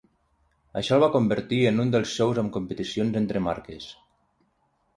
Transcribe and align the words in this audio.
Això 0.79 0.95
el 0.95 1.03
va 1.03 1.09
convertir 1.15 1.59
en 1.73 1.83
un 1.85 1.93
dels 1.97 2.15
shows 2.19 2.41
amb 2.43 2.55
competicions 2.57 3.21
entre 3.23 3.45
marques. 3.51 3.87